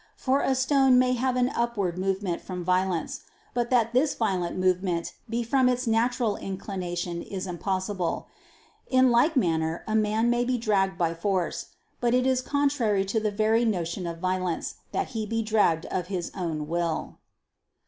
[0.17, 3.21] For a stone may have an upward movement from violence,
[3.53, 8.27] but that this violent movement be from its natural inclination is impossible.
[8.87, 11.67] In like manner a man may be dragged by force:
[11.99, 16.07] but it is contrary to the very notion of violence, that he be dragged of
[16.07, 17.19] his own will.